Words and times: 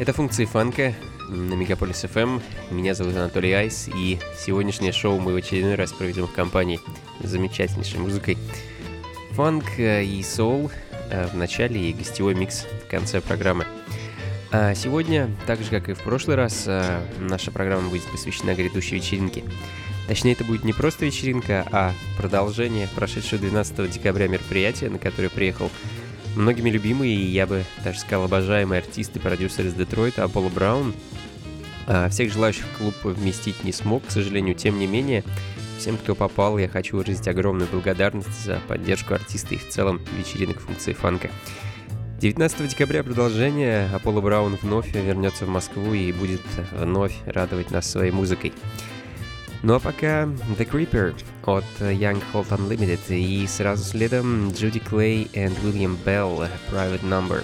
Это 0.00 0.12
функции 0.12 0.44
фанка 0.44 0.92
на 1.28 1.54
Мегаполис 1.54 2.02
FM. 2.02 2.42
Меня 2.72 2.94
зовут 2.94 3.14
Анатолий 3.14 3.52
Айс, 3.52 3.88
и 3.94 4.18
сегодняшнее 4.36 4.90
шоу 4.90 5.20
мы 5.20 5.32
в 5.32 5.36
очередной 5.36 5.76
раз 5.76 5.92
проведем 5.92 6.26
в 6.26 6.32
компании 6.32 6.80
с 7.22 7.28
замечательнейшей 7.28 8.00
музыкой. 8.00 8.36
Фанк 9.30 9.78
э, 9.78 10.02
и 10.02 10.20
соул 10.24 10.68
э, 11.10 11.28
в 11.28 11.36
начале 11.36 11.90
и 11.90 11.92
гостевой 11.92 12.34
микс 12.34 12.66
в 12.84 12.90
конце 12.90 13.20
программы. 13.20 13.66
А 14.50 14.74
сегодня, 14.74 15.30
так 15.46 15.60
же 15.62 15.70
как 15.70 15.88
и 15.88 15.92
в 15.92 16.00
прошлый 16.00 16.34
раз, 16.34 16.64
э, 16.66 17.00
наша 17.20 17.52
программа 17.52 17.90
будет 17.90 18.10
посвящена 18.10 18.56
грядущей 18.56 18.96
вечеринке. 18.96 19.44
Точнее, 20.08 20.32
это 20.32 20.42
будет 20.42 20.64
не 20.64 20.72
просто 20.72 21.06
вечеринка, 21.06 21.64
а 21.70 21.92
продолжение 22.18 22.88
прошедшего 22.88 23.40
12 23.40 23.88
декабря 23.92 24.26
мероприятия, 24.26 24.90
на 24.90 24.98
которое 24.98 25.28
приехал 25.28 25.70
Многими 26.36 26.70
любимый, 26.70 27.10
и 27.10 27.26
я 27.30 27.46
бы 27.46 27.64
даже 27.84 28.00
сказал 28.00 28.24
обожаемый 28.24 28.78
артист 28.78 29.14
и 29.16 29.20
продюсер 29.20 29.66
из 29.66 29.74
Детройта 29.74 30.24
Аполло 30.24 30.48
Браун. 30.48 30.94
А, 31.86 32.08
всех 32.08 32.32
желающих 32.32 32.64
в 32.64 32.78
клуб 32.78 32.94
вместить 33.04 33.62
не 33.62 33.72
смог, 33.72 34.04
к 34.06 34.10
сожалению, 34.10 34.54
тем 34.54 34.78
не 34.78 34.86
менее, 34.86 35.22
всем, 35.78 35.96
кто 35.96 36.14
попал, 36.14 36.58
я 36.58 36.68
хочу 36.68 36.96
выразить 36.96 37.28
огромную 37.28 37.68
благодарность 37.70 38.44
за 38.44 38.58
поддержку 38.66 39.14
артиста 39.14 39.54
и 39.54 39.58
в 39.58 39.68
целом 39.68 40.00
вечеринок 40.18 40.60
функции 40.60 40.92
фанка. 40.92 41.30
19 42.20 42.68
декабря 42.68 43.04
продолжение 43.04 43.88
Аполло 43.92 44.20
Браун 44.20 44.56
вновь 44.56 44.94
вернется 44.94 45.44
в 45.44 45.50
Москву 45.50 45.92
и 45.92 46.10
будет 46.10 46.40
вновь 46.72 47.14
радовать 47.26 47.70
нас 47.70 47.90
своей 47.90 48.12
музыкой. 48.12 48.52
Ну 49.63 49.75
а 49.75 49.79
пока 49.79 50.23
The 50.57 50.69
Creeper 50.69 51.13
от 51.45 51.65
Young 51.79 52.21
Holt 52.33 52.49
Unlimited 52.49 52.99
и 53.09 53.45
сразу 53.47 53.83
следом 53.83 54.49
Judy 54.49 54.81
Clay 54.81 55.29
и 55.33 55.47
William 55.63 55.97
Bell 56.05 56.49
Private 56.71 57.03
Number. 57.03 57.43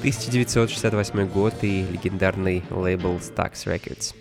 1968 0.00 1.28
год 1.32 1.54
и 1.62 1.84
легендарный 1.90 2.62
лейбл 2.70 3.16
Stax 3.16 3.64
Records. 3.66 4.14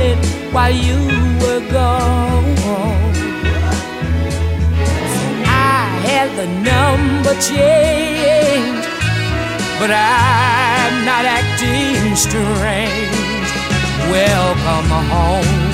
it 0.00 0.18
while 0.52 0.70
you 0.70 1.00
were 1.42 1.62
gone. 1.70 2.44
I 5.44 5.84
had 6.06 6.28
the 6.40 6.46
number 6.70 7.34
changed, 7.40 8.88
but 9.80 9.90
I'm 9.90 11.04
not 11.04 11.24
acting 11.24 12.16
strange. 12.16 13.48
Welcome 14.10 14.90
home. 15.14 15.72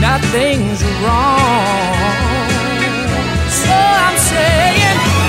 Nothing's 0.00 0.82
wrong. 1.02 2.50
So 3.62 3.74
I'm 3.74 4.16
saying. 4.16 5.19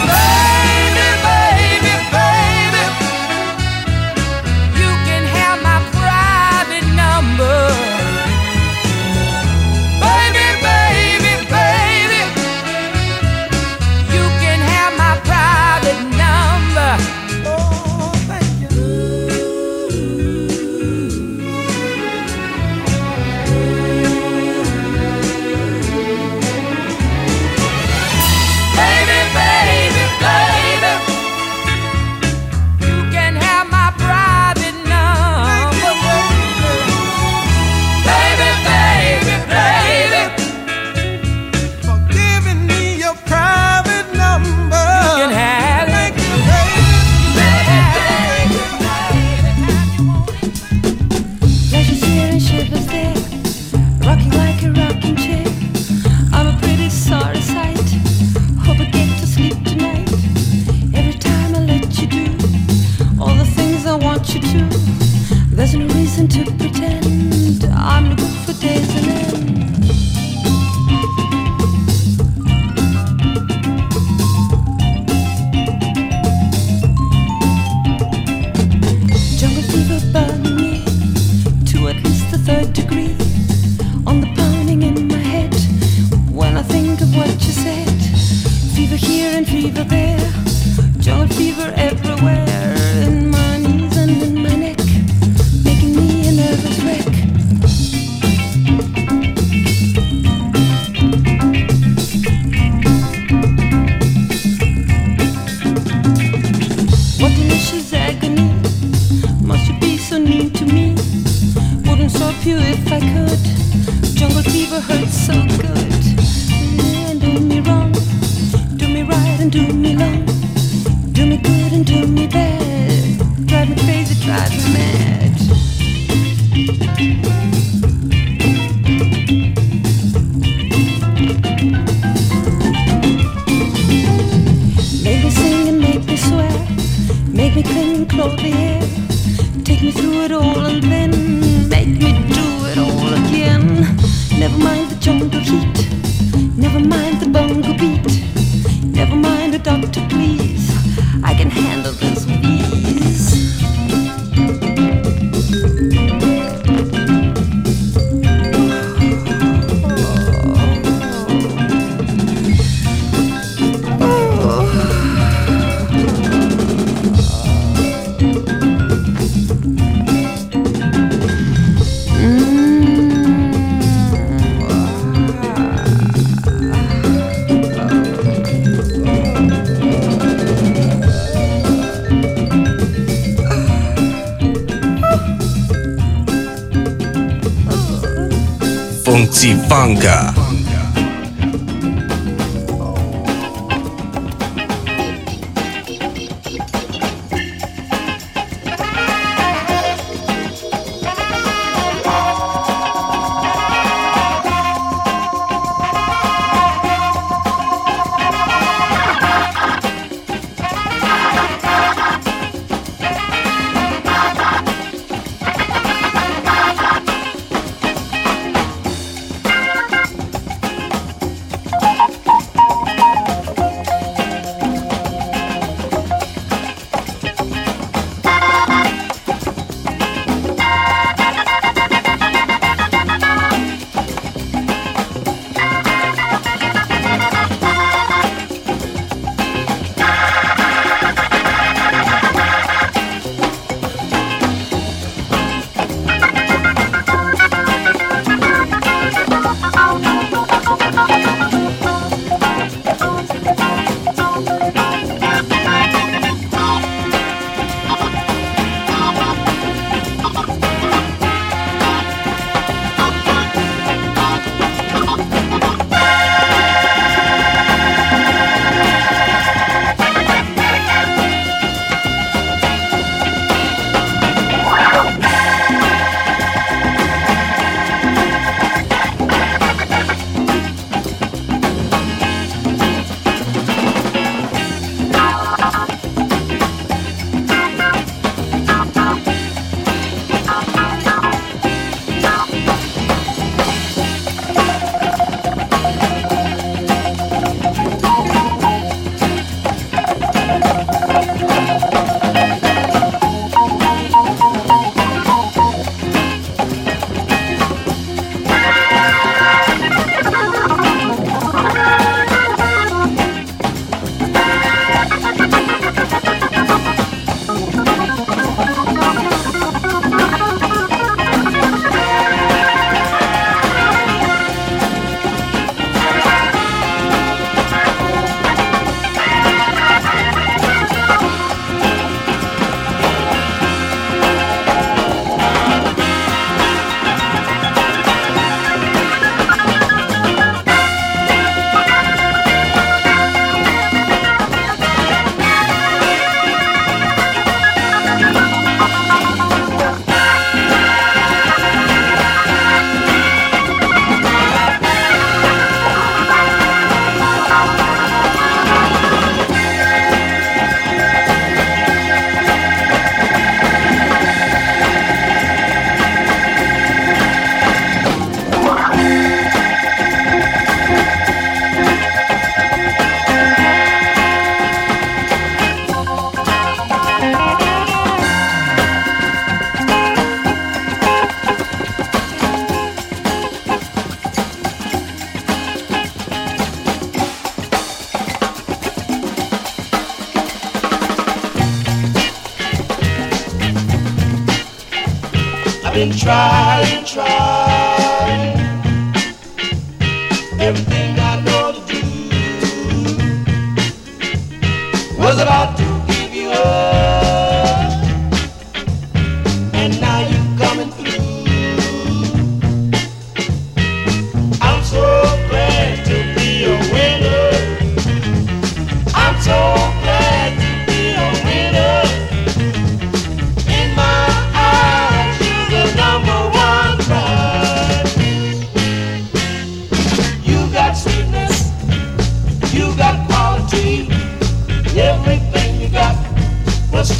here 89.01 89.37
in 89.37 89.45
Feverville. 89.45 90.00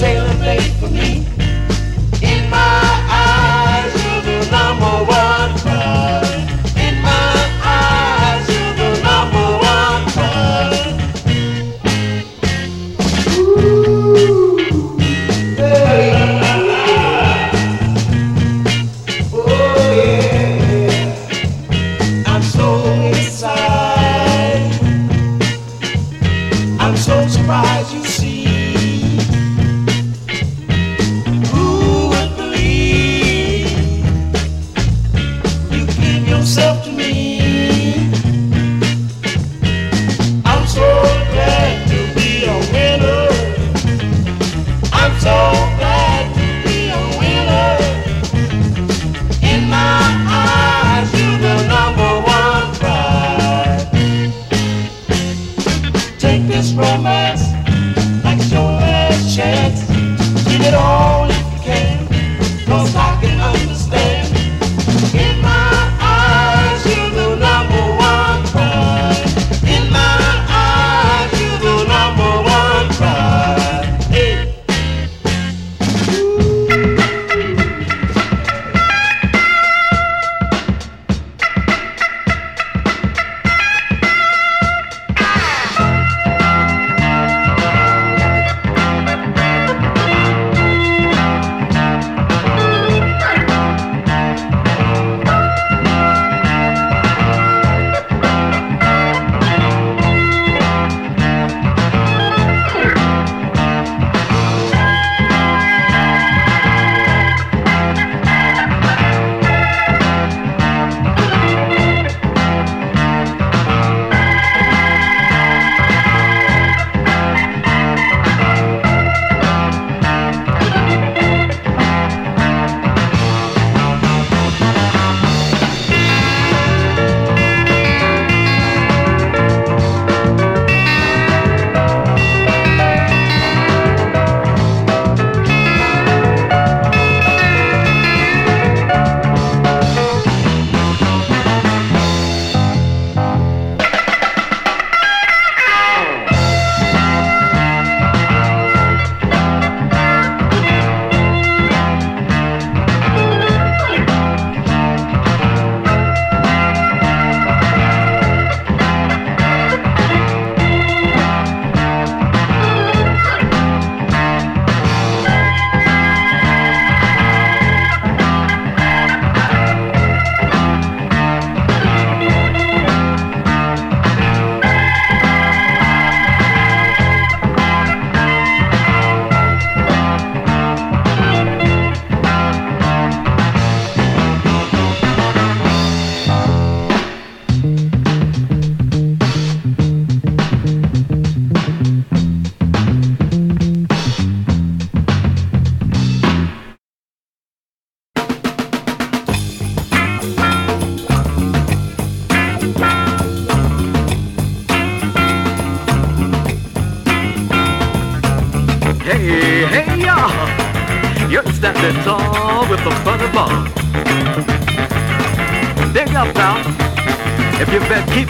sailing 0.01 0.39
late. 0.39 0.80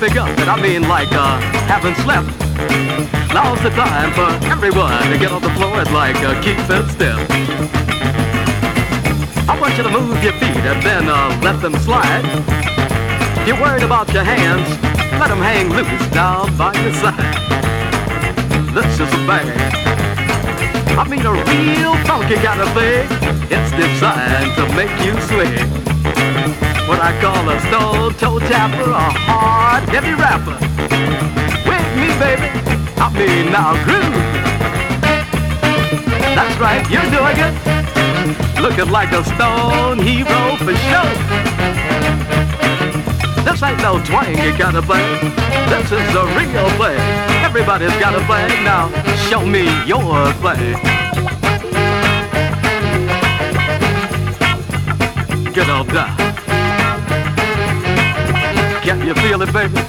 up, 0.02 0.30
and 0.40 0.50
I 0.50 0.60
mean 0.60 0.82
like 0.90 1.12
uh, 1.12 1.40
haven't 1.70 1.96
slept. 1.98 2.26
Now's 3.32 3.62
the 3.62 3.70
time 3.70 4.12
for 4.18 4.26
everyone 4.50 4.98
to 5.12 5.18
get 5.20 5.32
on 5.32 5.44
the 5.44 5.52
floor 5.52 5.78
and 5.78 5.94
like 5.94 6.16
uh, 6.26 6.34
keep 6.42 6.58
it 6.58 6.90
still. 6.90 7.22
I 9.48 9.56
want 9.62 9.78
you 9.78 9.84
to 9.84 9.92
move 9.92 10.18
your 10.24 10.34
feet 10.34 10.58
and 10.58 10.82
then 10.82 11.06
uh, 11.08 11.40
let 11.44 11.62
them 11.62 11.76
slide. 11.86 12.26
If 13.42 13.48
you're 13.48 13.62
worried 13.62 13.84
about 13.84 14.12
your 14.12 14.24
hands, 14.24 14.68
let 15.22 15.28
them 15.28 15.38
hang 15.38 15.70
loose 15.70 16.08
down 16.10 16.58
by 16.58 16.74
your 16.82 16.94
side. 16.96 17.38
This 18.74 19.00
is 19.00 19.02
a 19.02 19.22
bang. 19.30 19.46
I 20.98 21.08
mean 21.08 21.24
a 21.24 21.32
real 21.32 21.94
funky 22.10 22.42
kind 22.42 22.60
of 22.60 22.74
thing. 22.74 23.06
It's 23.54 23.70
designed 23.70 24.56
to 24.58 24.66
make 24.74 24.90
you 25.06 25.14
swing. 25.30 25.81
What 26.92 27.00
I 27.00 27.16
call 27.22 27.48
a 27.48 27.58
stone-toe 27.72 28.40
tapper, 28.52 28.92
a 28.92 29.08
hard, 29.24 29.88
heavy 29.88 30.12
rapper. 30.12 30.60
With 31.64 31.88
me, 31.96 32.12
baby, 32.20 32.52
I 33.00 33.08
mean 33.16 33.48
now 33.48 33.80
groove. 33.88 34.12
That's 36.36 36.60
right, 36.60 36.84
you're 36.92 37.08
doing 37.08 37.40
it. 37.40 37.56
Looking 38.62 38.92
like 38.92 39.14
a 39.14 39.24
stone 39.24 40.00
hero 40.04 40.58
for 40.60 40.76
sure. 40.76 41.16
This 43.46 43.64
ain't 43.64 43.80
no 43.80 44.04
twang 44.04 44.36
you 44.44 44.52
gotta 44.58 44.82
play. 44.82 45.00
This 45.72 45.94
is 45.94 46.14
a 46.14 46.26
real 46.36 46.70
play. 46.76 46.98
Everybody's 47.40 47.96
gotta 48.02 48.20
play. 48.26 48.48
Now, 48.66 48.92
show 49.30 49.46
me 49.46 49.64
your 49.88 50.34
play. 50.44 50.76
Get 55.54 55.70
on 55.70 55.88
down. 55.88 56.31
Can 58.92 59.08
you 59.08 59.14
feel 59.14 59.42
it, 59.42 59.54
baby? 59.54 59.80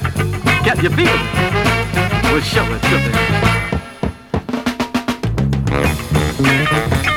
Can 0.62 0.78
you 0.78 0.88
feel 0.94 1.10
it? 1.10 1.34
Well, 2.22 2.40
show 2.40 2.62
it 2.70 2.80
to 2.86 2.96
me. 3.02 3.10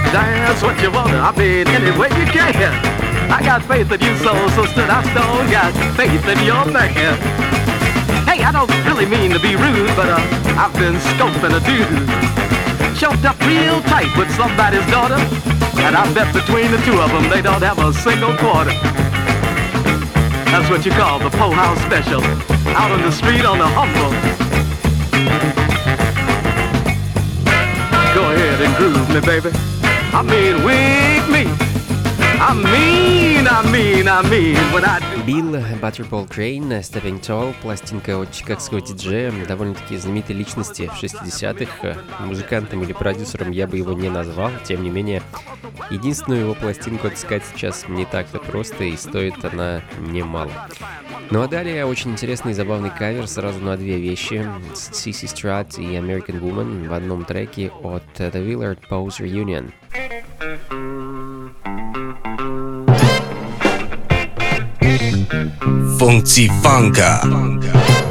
Dance 0.09 0.63
what 0.63 0.81
you 0.81 0.89
want. 0.89 1.13
I 1.13 1.29
mean, 1.37 1.67
any 1.67 1.95
way 1.95 2.09
you 2.17 2.25
can. 2.25 2.73
I 3.29 3.39
got 3.45 3.61
faith 3.65 3.91
in 3.91 4.01
you, 4.01 4.17
soul 4.17 4.49
sister. 4.57 4.81
I 4.81 5.05
still 5.13 5.45
got 5.53 5.73
faith 5.95 6.25
in 6.25 6.43
your 6.43 6.65
man. 6.65 6.91
Hey, 8.25 8.41
I 8.41 8.51
don't 8.51 8.73
really 8.89 9.05
mean 9.05 9.29
to 9.33 9.39
be 9.39 9.55
rude, 9.55 9.95
but 9.95 10.09
uh, 10.09 10.17
I've 10.57 10.73
been 10.73 10.95
scoping 11.13 11.53
a 11.53 11.61
dude. 11.61 12.97
Choked 12.97 13.25
up 13.25 13.39
real 13.45 13.79
tight 13.83 14.09
with 14.17 14.31
somebody's 14.33 14.87
daughter. 14.89 15.21
And 15.85 15.95
I 15.95 16.11
bet 16.15 16.33
between 16.33 16.71
the 16.71 16.79
two 16.79 16.99
of 16.99 17.11
them, 17.11 17.29
they 17.29 17.43
don't 17.43 17.61
have 17.61 17.77
a 17.77 17.93
single 17.93 18.35
quarter. 18.37 18.73
That's 20.55 20.69
what 20.69 20.85
you 20.85 20.91
call 20.93 21.19
the 21.19 21.29
Po 21.31 21.51
House 21.51 21.77
Special. 21.81 22.23
Out 22.79 22.89
on 22.89 23.01
the 23.01 23.11
street 23.11 23.43
on 23.43 23.57
the 23.57 23.67
humble. 23.67 24.09
Go 28.15 28.31
ahead 28.31 28.61
and 28.61 28.73
groove 28.77 29.09
me, 29.13 29.19
baby. 29.19 29.49
I 30.13 30.21
mean, 30.23 30.63
wig 30.63 31.27
me. 31.29 31.43
I 32.39 32.53
mean, 32.53 33.47
I 33.49 33.69
mean, 33.69 34.07
I 34.07 34.21
mean, 34.29 34.55
when 34.71 34.85
I 34.85 34.99
do. 34.99 35.15
Билл 35.25 35.61
Butterball 35.81 36.25
Crane, 36.29 36.81
Stepping 36.81 37.19
Tall, 37.19 37.53
пластинка 37.61 38.17
от 38.17 38.31
чикагского 38.31 38.79
диджея, 38.79 39.33
довольно-таки 39.45 39.97
знаменитой 39.97 40.35
личности 40.35 40.87
в 40.87 41.03
60-х. 41.03 41.97
Музыкантом 42.19 42.83
или 42.83 42.93
продюсером 42.93 43.51
я 43.51 43.67
бы 43.67 43.75
его 43.75 43.91
не 43.91 44.09
назвал, 44.09 44.51
тем 44.63 44.83
не 44.83 44.89
менее, 44.89 45.21
единственную 45.89 46.41
его 46.41 46.53
пластинку 46.53 47.07
отыскать 47.07 47.43
сейчас 47.53 47.87
не 47.87 48.05
так-то 48.05 48.39
просто, 48.39 48.83
и 48.83 48.97
стоит 48.97 49.43
она 49.43 49.81
немало. 49.99 50.51
Ну 51.31 51.41
а 51.41 51.47
далее 51.47 51.85
очень 51.85 52.11
интересный 52.11 52.51
и 52.51 52.55
забавный 52.55 52.91
кавер 52.91 53.27
сразу 53.27 53.59
на 53.59 53.77
две 53.77 53.97
вещи. 53.97 54.47
Sissy 54.73 55.25
Strat 55.25 55.81
и 55.81 55.95
American 55.95 56.39
Woman 56.39 56.87
в 56.87 56.93
одном 56.93 57.25
треке 57.25 57.71
от 57.81 58.03
The 58.17 58.31
Willard 58.31 58.79
Pose 58.89 59.19
Reunion. 59.19 59.71
Funky 65.97 66.49
Funka. 66.61 68.04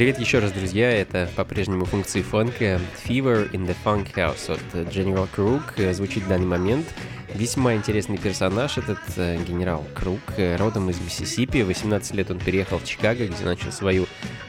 Привет 0.00 0.18
еще 0.18 0.38
раз, 0.38 0.52
друзья. 0.52 0.90
Это 0.90 1.28
по-прежнему 1.36 1.84
функции 1.84 2.22
фанка 2.22 2.80
Fever 3.04 3.50
in 3.50 3.66
the 3.66 3.76
Funk 3.84 4.14
House 4.14 4.50
от 4.50 4.88
General 4.88 5.28
Crook. 5.36 5.92
Звучит 5.92 6.22
в 6.22 6.28
данный 6.28 6.46
момент. 6.46 6.86
Весьма 7.34 7.74
интересный 7.74 8.16
персонаж 8.16 8.78
этот 8.78 8.98
э, 9.18 9.36
генерал 9.46 9.84
Круг, 9.94 10.20
э, 10.38 10.56
родом 10.56 10.88
из 10.88 10.98
Миссисипи. 11.02 11.60
18 11.60 12.14
лет 12.14 12.30
он 12.30 12.38
переехал 12.38 12.78
в 12.78 12.86
Чикаго, 12.86 13.26
где 13.26 13.44
начал 13.44 13.72
свою 13.72 14.06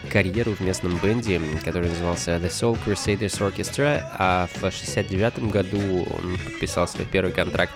карьеру 0.09 0.53
в 0.53 0.61
местном 0.61 0.97
бенде, 1.03 1.41
который 1.65 1.89
назывался 1.89 2.37
The 2.37 2.47
Soul 2.47 2.77
Crusaders 2.85 3.41
Orchestra, 3.41 4.01
а 4.17 4.47
в 4.53 4.71
69 4.71 5.51
году 5.51 5.79
он 5.79 6.37
подписал 6.45 6.87
свой 6.87 7.05
первый 7.05 7.33
контракт 7.33 7.73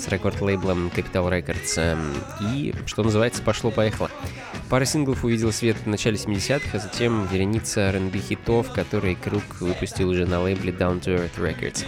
с 0.00 0.08
рекорд-лейблом 0.08 0.90
Capital 0.94 1.28
Records. 1.30 1.74
эм, 1.76 2.14
И, 2.54 2.74
что 2.86 3.02
называется, 3.02 3.42
пошло-поехало. 3.42 4.10
Пара 4.68 4.84
синглов 4.84 5.24
увидела 5.24 5.50
свет 5.50 5.76
в 5.84 5.86
начале 5.88 6.16
70-х, 6.16 6.70
а 6.72 6.78
затем 6.78 7.26
вереница 7.26 7.88
R&B 7.88 8.18
хитов, 8.18 8.72
которые 8.72 9.16
Круг 9.16 9.42
выпустил 9.60 10.08
уже 10.08 10.26
на 10.26 10.40
лейбле 10.40 10.72
Down 10.72 11.00
to 11.00 11.16
Earth 11.16 11.38
Records. 11.38 11.84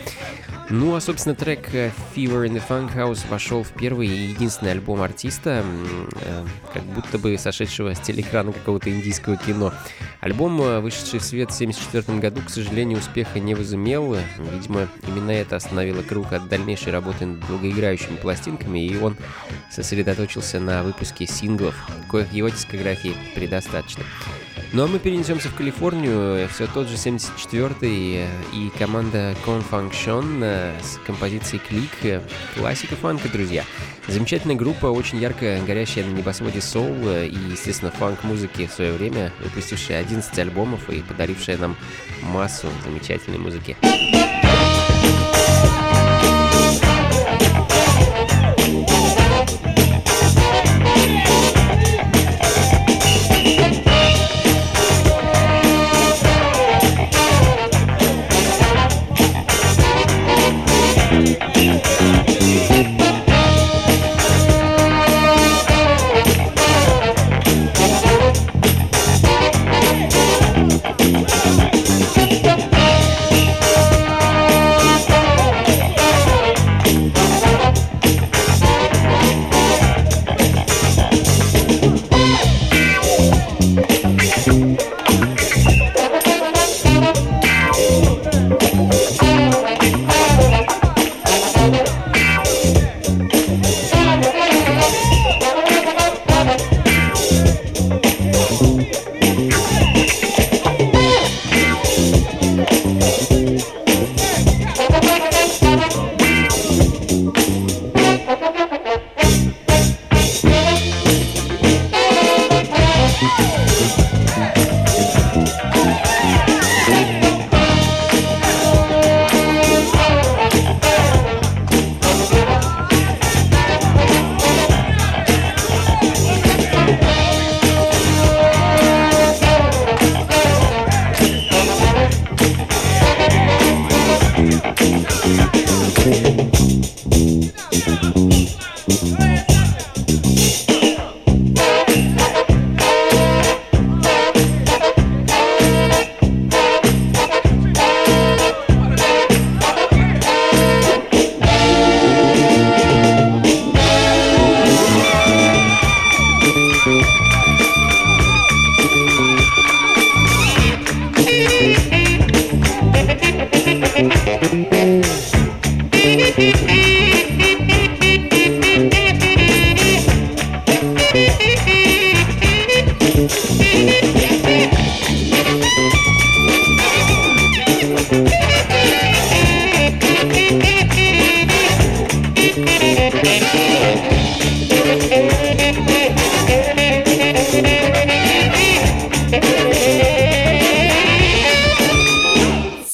Ну, 0.69 0.95
а, 0.95 1.01
собственно, 1.01 1.35
трек 1.35 1.75
э, 1.75 1.91
Fever 2.15 2.47
in 2.47 2.55
the 2.55 2.63
Funk 2.67 2.97
House 2.97 3.29
вошел 3.29 3.63
в 3.63 3.69
первый 3.73 4.09
и 4.09 4.29
единственный 4.29 4.73
альбом 4.73 5.03
артиста, 5.03 5.65
э, 6.23 6.45
как 6.73 6.83
будто 6.85 7.19
бы 7.19 7.37
сошедшего 7.37 7.95
с 7.95 8.01
телеэкрана 8.01 8.53
какого-то 8.53 8.91
индийского 8.91 9.37
кино. 9.37 9.75
Альбом, 10.21 10.63
э, 10.63 10.81
вышедший 10.81 11.19
в 11.19 11.25
свет 11.25 11.51
в 11.51 11.55
1974 11.55 12.19
году, 12.21 12.41
к 12.41 12.51
сожалению, 12.51 13.01
успеха 13.01 13.39
не 13.39 13.55
возымел. 13.55 14.17
Видимо, 14.53 14.89
именно 15.07 15.33
это 15.33 15.57
остановило 15.57 16.03
Круг 16.03 16.33
от 16.33 16.49
дальнейшей 16.49 16.91
работы 16.91 17.27
над 17.27 17.45
долгоиграющими 18.03 18.17
пластинками, 18.17 18.85
и 18.85 18.97
он 18.97 19.17
сосредоточился 19.71 20.61
на 20.61 20.83
выпуске 20.83 21.27
синглов, 21.27 21.75
коих 22.11 22.33
его 22.33 22.49
дискографии 22.49 23.15
предостаточно. 23.35 24.05
Ну 24.73 24.85
а 24.85 24.87
мы 24.87 24.99
перенесемся 24.99 25.49
в 25.49 25.55
Калифорнию, 25.55 26.49
все 26.49 26.67
тот 26.67 26.89
же 26.89 26.95
74-й 26.95 28.17
э, 28.17 28.29
и 28.55 28.71
команда 28.79 29.37
Confunction 29.45 30.41
э, 30.43 30.81
с 30.83 30.99
композицией 31.07 31.61
Клик, 31.67 31.91
э, 32.05 32.23
классика 32.57 32.97
фанка, 32.97 33.29
друзья. 33.29 33.65
Замечательная 34.09 34.57
группа, 34.57 34.87
очень 34.87 35.19
ярко 35.19 35.61
горящая 35.67 36.07
на 36.07 36.13
небосводе 36.13 36.63
соул 36.63 37.09
и, 37.09 37.37
естественно, 37.51 37.91
фанк-музыки 37.91 38.67
в 38.67 38.73
свое 38.73 38.93
время, 38.93 39.31
выпустившая 39.41 40.01
11 40.01 40.39
альбомов 40.39 40.89
и 40.89 41.03
подарившая 41.03 41.59
нам 41.59 41.77
массу 42.23 42.69
замечательной 42.85 43.39
музыки. 43.39 43.77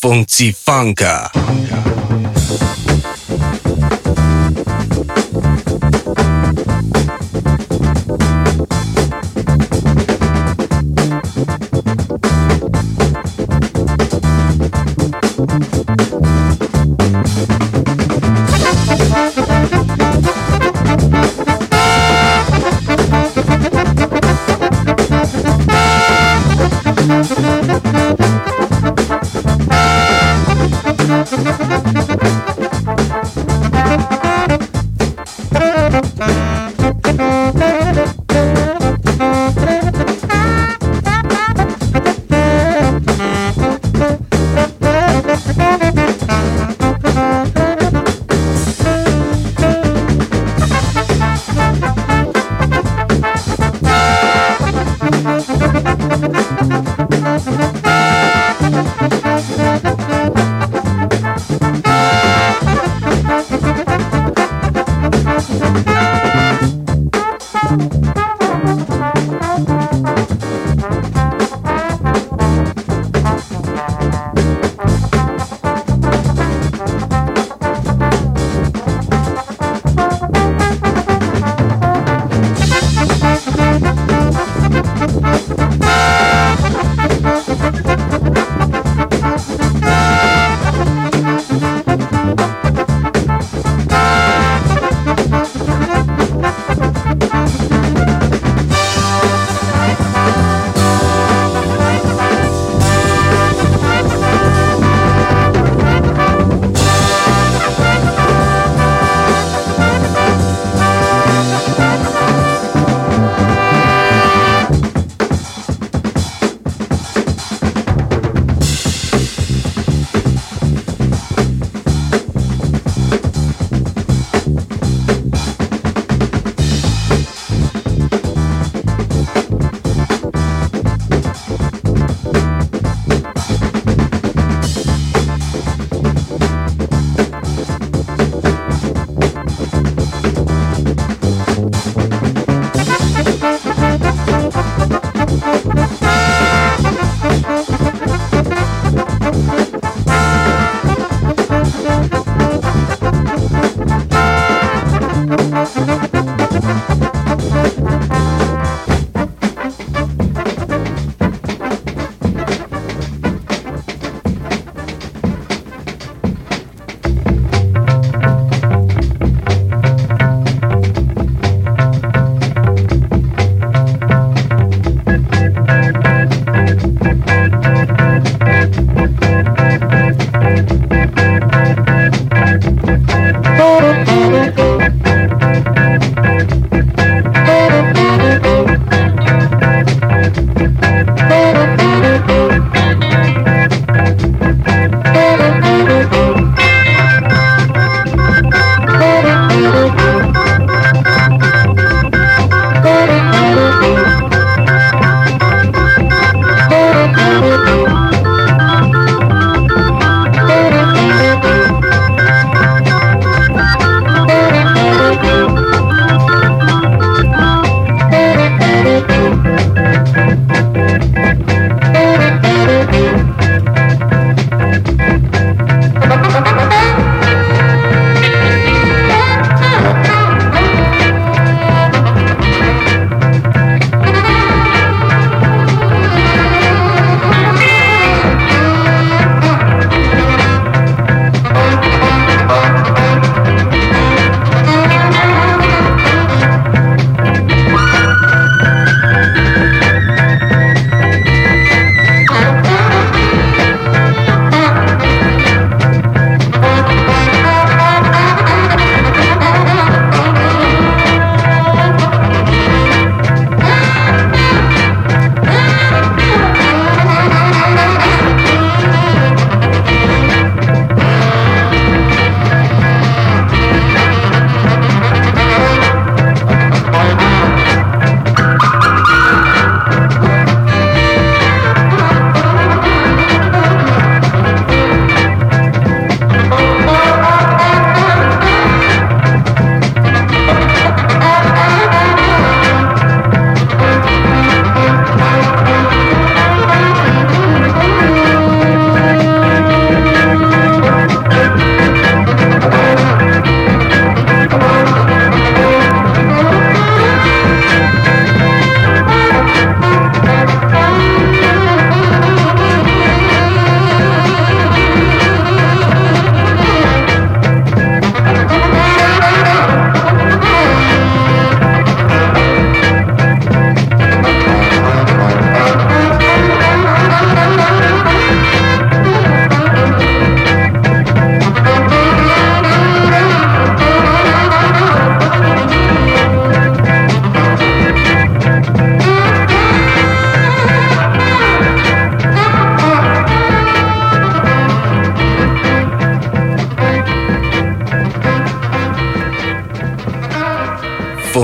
Funky 0.00 0.52
Funka. 0.52 1.30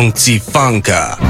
Funky 0.05 0.39
Funka. 0.39 1.24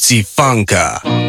Multifunker. 0.00 1.19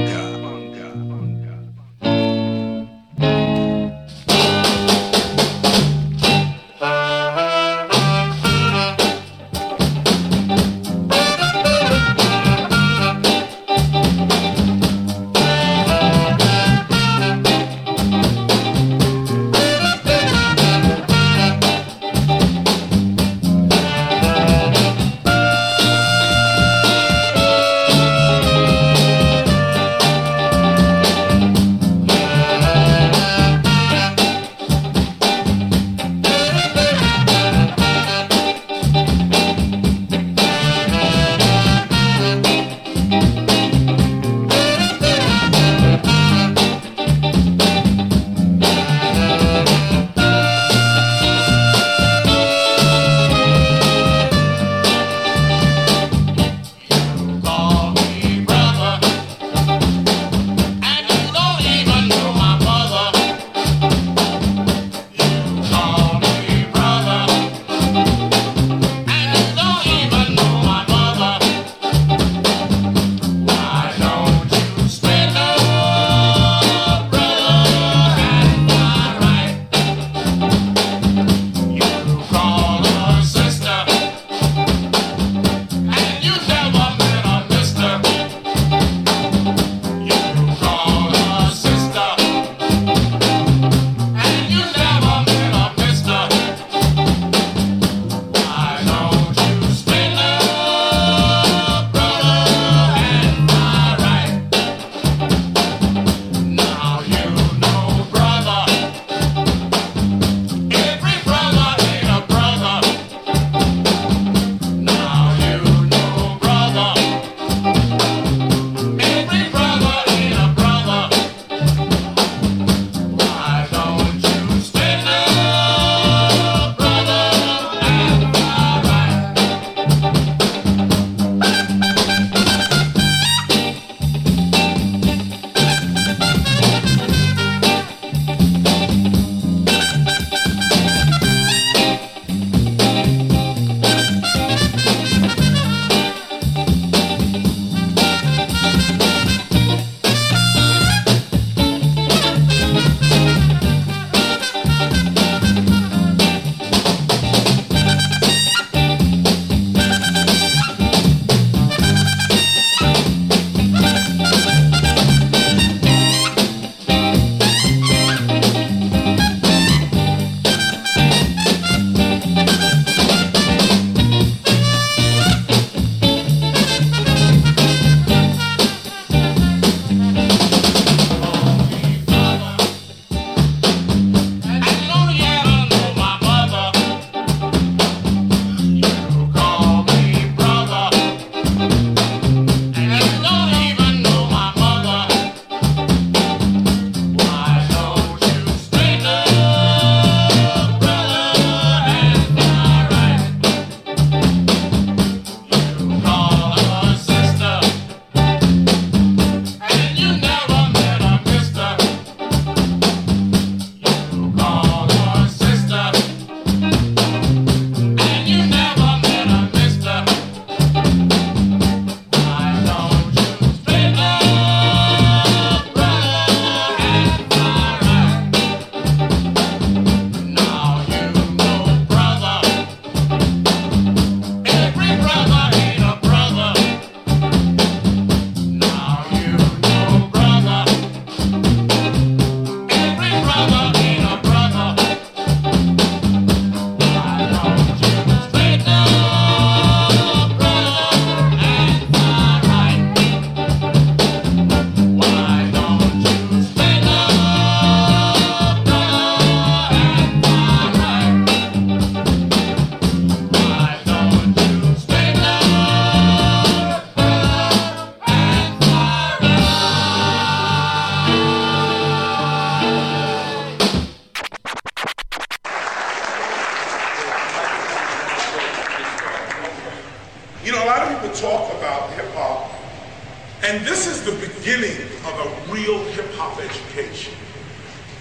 Beginning 284.52 284.82
of 285.06 285.14
a 285.18 285.54
real 285.54 285.80
hip 285.92 286.12
hop 286.16 286.38
education. 286.40 287.14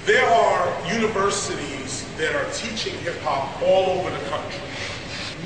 There 0.05 0.26
are 0.26 0.92
universities 0.92 2.05
that 2.16 2.34
are 2.34 2.51
teaching 2.51 2.92
hip 3.03 3.20
hop 3.20 3.62
all 3.62 4.01
over 4.01 4.11
the 4.11 4.24
country. 4.28 4.59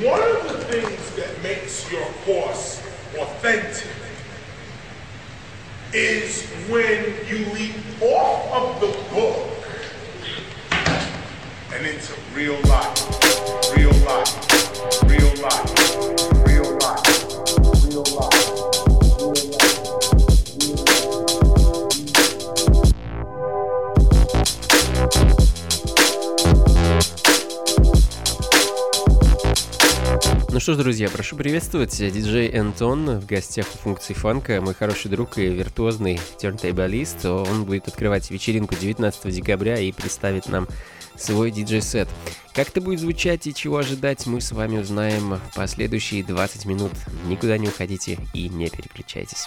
One 0.00 0.22
of 0.22 0.50
the 0.50 0.64
things 0.64 1.14
that 1.16 1.42
makes 1.42 1.90
your 1.92 2.06
course 2.24 2.82
authentic 3.18 3.90
is 5.92 6.46
when 6.70 7.14
you 7.28 7.52
leap 7.52 7.76
off 8.00 8.50
of 8.52 8.80
the 8.80 9.14
book 9.14 9.50
and 11.74 11.86
into 11.86 12.14
real 12.32 12.58
life, 12.62 13.76
real 13.76 13.92
life, 14.06 15.04
real 15.04 15.34
life, 15.42 16.46
real 16.46 16.78
life, 16.78 17.84
real 17.84 18.04
life. 18.16 18.43
Что 30.64 30.72
ж, 30.72 30.76
друзья, 30.78 31.10
прошу 31.10 31.36
приветствовать. 31.36 31.94
Диджей 31.94 32.48
Антон 32.58 33.20
в 33.20 33.26
гостях 33.26 33.66
у 33.74 33.76
функции 33.76 34.14
фанка. 34.14 34.62
Мой 34.62 34.72
хороший 34.72 35.10
друг 35.10 35.36
и 35.36 35.46
виртуозный 35.46 36.18
тернтейболист. 36.38 37.26
Он 37.26 37.66
будет 37.66 37.86
открывать 37.86 38.30
вечеринку 38.30 38.74
19 38.74 39.28
декабря 39.28 39.78
и 39.78 39.92
представит 39.92 40.48
нам 40.48 40.66
свой 41.16 41.50
диджей-сет. 41.50 42.08
Как 42.54 42.68
это 42.68 42.80
будет 42.80 43.00
звучать 43.00 43.46
и 43.46 43.52
чего 43.52 43.76
ожидать, 43.76 44.26
мы 44.26 44.40
с 44.40 44.52
вами 44.52 44.78
узнаем 44.78 45.34
в 45.34 45.54
последующие 45.54 46.24
20 46.24 46.64
минут. 46.64 46.92
Никуда 47.26 47.58
не 47.58 47.68
уходите 47.68 48.18
и 48.32 48.48
не 48.48 48.70
переключайтесь. 48.70 49.46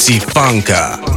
Pizzi 0.00 0.18
Funka. 0.18 1.09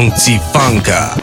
Punkt 0.00 0.16
Zifanka. 0.18 1.19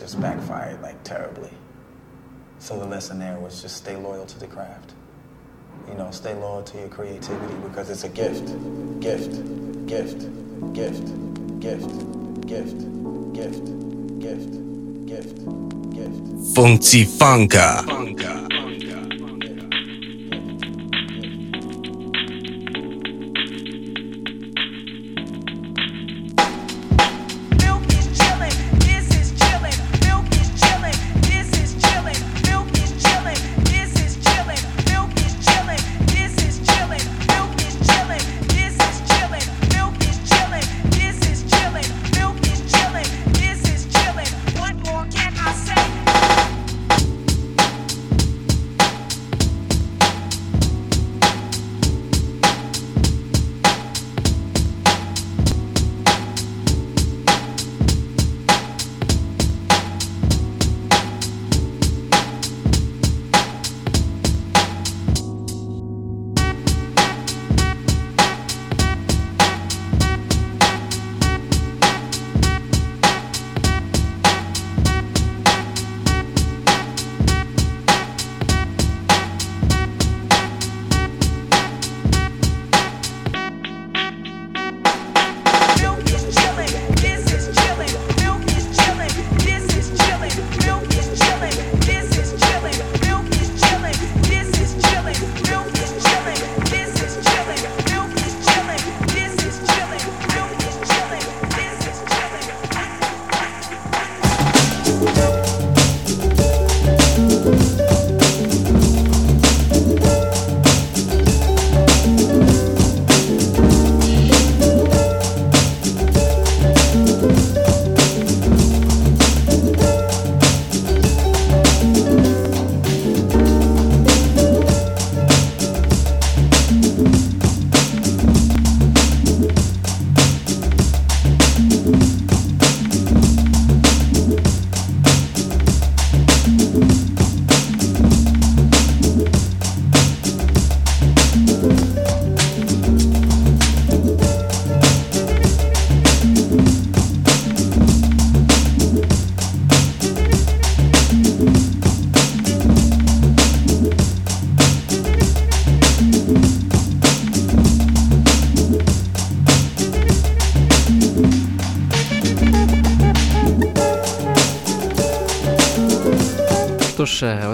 just 0.00 0.20
backfired 0.20 0.80
like 0.80 1.02
terribly. 1.04 1.50
So 2.58 2.78
the 2.78 2.86
lesson 2.86 3.18
there 3.18 3.38
was 3.38 3.60
just 3.60 3.76
stay 3.76 3.96
loyal 3.96 4.24
to 4.26 4.38
the 4.40 4.46
craft. 4.46 4.94
You 5.88 5.94
know, 5.94 6.10
stay 6.10 6.34
loyal 6.34 6.62
to 6.62 6.78
your 6.78 6.88
creativity 6.88 7.54
because 7.62 7.90
it's 7.90 8.04
a 8.04 8.08
gift, 8.08 8.46
gift, 9.00 9.30
gift, 9.86 10.26
gift, 10.72 11.04
gift, 11.60 11.88
gift, 12.46 12.78
gift, 13.32 13.66
gift, 14.20 14.54
gift, 15.06 15.34
gift. 15.90 16.54
Funky 16.54 17.04
Funka. 17.04 17.84
Funka. 17.84 18.59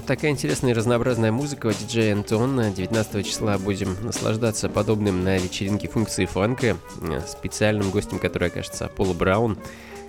Такая 0.06 0.30
интересная 0.30 0.70
и 0.70 0.74
разнообразная 0.74 1.32
музыка 1.32 1.68
от 1.68 1.78
диджея 1.78 2.14
Антон. 2.14 2.72
19 2.72 3.26
числа 3.26 3.58
будем 3.58 3.96
наслаждаться 4.04 4.68
подобным 4.68 5.24
на 5.24 5.36
вечеринке 5.36 5.88
функции 5.88 6.26
фанка. 6.26 6.76
Э, 7.02 7.20
Специальным 7.26 7.90
гостем, 7.90 8.18
который 8.18 8.48
окажется 8.48 8.88
Пола 8.88 9.14
Браун 9.14 9.58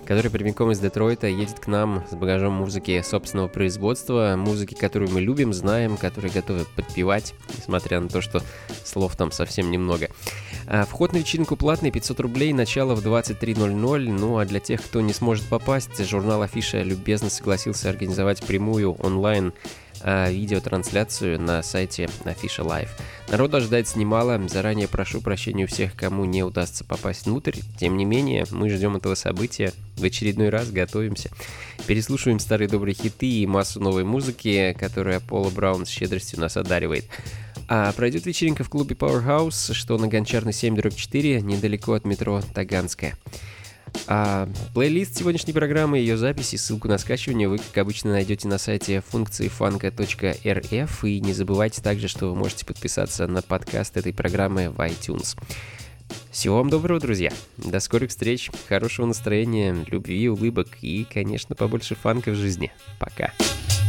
который 0.08 0.30
прямиком 0.30 0.70
из 0.70 0.78
Детройта 0.78 1.26
едет 1.26 1.60
к 1.60 1.66
нам 1.66 2.02
с 2.10 2.14
багажом 2.14 2.54
музыки 2.54 3.02
собственного 3.02 3.46
производства, 3.46 4.36
музыки, 4.38 4.72
которую 4.72 5.10
мы 5.10 5.20
любим, 5.20 5.52
знаем, 5.52 5.98
которые 5.98 6.32
готовы 6.32 6.64
подпевать, 6.76 7.34
несмотря 7.58 8.00
на 8.00 8.08
то, 8.08 8.22
что 8.22 8.42
слов 8.86 9.16
там 9.16 9.32
совсем 9.32 9.70
немного. 9.70 10.08
А, 10.66 10.86
Вход 10.86 11.12
на 11.12 11.18
вечеринку 11.18 11.56
платный, 11.56 11.90
500 11.90 12.20
рублей, 12.20 12.54
начало 12.54 12.94
в 12.94 13.06
23.00, 13.06 13.98
ну 14.10 14.38
а 14.38 14.46
для 14.46 14.60
тех, 14.60 14.82
кто 14.82 15.02
не 15.02 15.12
сможет 15.12 15.44
попасть, 15.44 16.02
журнал 16.08 16.40
Афиша 16.40 16.82
любезно 16.82 17.28
согласился 17.28 17.90
организовать 17.90 18.42
прямую 18.42 18.94
онлайн 18.94 19.52
а, 20.02 20.30
видеотрансляцию 20.30 21.40
на 21.40 21.62
сайте 21.62 22.08
Афиша 22.24 22.62
Live. 22.62 22.88
Народ 23.28 23.54
ожидается 23.54 23.98
немало, 23.98 24.40
заранее 24.48 24.88
прошу 24.88 25.20
прощения 25.20 25.64
у 25.64 25.68
всех, 25.68 25.94
кому 25.94 26.24
не 26.24 26.42
удастся 26.42 26.84
попасть 26.84 27.26
внутрь. 27.26 27.58
Тем 27.78 27.96
не 27.96 28.04
менее, 28.04 28.46
мы 28.50 28.70
ждем 28.70 28.96
этого 28.96 29.14
события, 29.14 29.72
в 29.96 30.04
очередной 30.04 30.48
раз 30.48 30.70
готовимся. 30.70 31.30
Переслушиваем 31.86 32.38
старые 32.38 32.68
добрые 32.68 32.94
хиты 32.94 33.28
и 33.28 33.46
массу 33.46 33.80
новой 33.80 34.04
музыки, 34.04 34.76
которая 34.78 35.20
Пола 35.20 35.50
Браун 35.50 35.86
с 35.86 35.90
щедростью 35.90 36.40
нас 36.40 36.56
одаривает. 36.56 37.04
А 37.68 37.92
пройдет 37.92 38.24
вечеринка 38.24 38.64
в 38.64 38.70
клубе 38.70 38.94
Powerhouse, 38.94 39.74
что 39.74 39.98
на 39.98 40.08
Гончарной 40.08 40.54
7 40.54 40.90
4, 40.90 41.42
недалеко 41.42 41.92
от 41.92 42.06
метро 42.06 42.40
Таганская. 42.54 43.16
А 44.06 44.48
плейлист 44.74 45.16
сегодняшней 45.16 45.52
программы 45.52 45.98
ее 45.98 46.16
записи, 46.16 46.56
ссылку 46.56 46.88
на 46.88 46.98
скачивание 46.98 47.48
вы, 47.48 47.58
как 47.58 47.78
обычно, 47.78 48.12
найдете 48.12 48.48
на 48.48 48.58
сайте 48.58 49.00
функции 49.00 49.48
фанка.рф. 49.48 51.04
И 51.04 51.20
не 51.20 51.32
забывайте 51.32 51.82
также, 51.82 52.08
что 52.08 52.28
вы 52.28 52.34
можете 52.34 52.64
подписаться 52.64 53.26
на 53.26 53.42
подкаст 53.42 53.96
этой 53.96 54.12
программы 54.12 54.70
в 54.70 54.78
iTunes. 54.80 55.36
Всего 56.30 56.58
вам 56.58 56.70
доброго, 56.70 57.00
друзья. 57.00 57.32
До 57.56 57.80
скорых 57.80 58.10
встреч, 58.10 58.50
хорошего 58.68 59.06
настроения, 59.06 59.76
любви, 59.88 60.28
улыбок 60.28 60.68
и, 60.80 61.04
конечно, 61.04 61.54
побольше 61.54 61.94
фанка 61.94 62.30
в 62.30 62.34
жизни. 62.34 62.72
Пока. 62.98 63.32
Ladies, 63.38 63.87